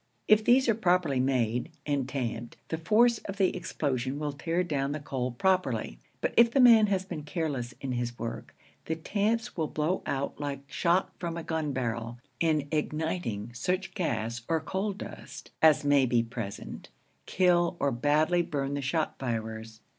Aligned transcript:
If 0.27 0.43
these 0.43 0.67
are 0.67 0.73
properly 0.73 1.19
made 1.19 1.69
and 1.85 2.09
tamped, 2.09 2.57
the 2.69 2.79
force 2.79 3.19
of 3.19 3.37
the 3.37 3.55
explosion 3.55 4.17
will 4.17 4.31
tear 4.31 4.63
down 4.63 4.93
the 4.93 4.99
coal 4.99 5.29
properly; 5.29 5.99
but 6.21 6.33
if 6.35 6.49
the 6.49 6.59
man 6.59 6.87
has 6.87 7.05
been 7.05 7.21
careless 7.21 7.75
in 7.81 7.91
his 7.91 8.17
work, 8.17 8.55
the 8.85 8.95
tamps 8.95 9.55
will 9.55 9.67
blow 9.67 10.01
out 10.07 10.39
like 10.39 10.61
shot 10.65 11.11
from 11.19 11.37
a 11.37 11.43
gun 11.43 11.71
barrel, 11.71 12.17
and 12.41 12.67
igniting 12.73 13.53
such 13.53 13.93
gas 13.93 14.41
or 14.47 14.59
coal 14.59 14.93
dust 14.93 15.51
as 15.61 15.85
may 15.85 16.07
be 16.07 16.23
present, 16.23 16.89
kill 17.27 17.77
or 17.79 17.91
badly 17.91 18.41
burn 18.41 18.73
the 18.73 18.81
shot 18.81 19.19
firers. 19.19 19.81